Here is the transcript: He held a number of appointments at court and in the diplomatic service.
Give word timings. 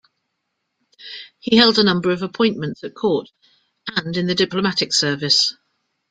He 1.37 1.57
held 1.57 1.77
a 1.77 1.83
number 1.83 2.09
of 2.09 2.23
appointments 2.23 2.83
at 2.83 2.95
court 2.95 3.29
and 3.85 4.17
in 4.17 4.25
the 4.25 4.33
diplomatic 4.33 4.93
service. 4.93 5.53